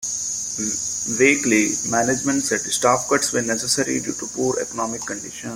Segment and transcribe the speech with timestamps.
[1.19, 5.49] "Weekly" management said staff cuts were necessary due to poor economic conditions.